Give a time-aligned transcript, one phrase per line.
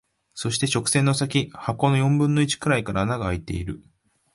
[0.33, 3.83] そして、直線の先、箱の四分の一くらいから穴が空いている。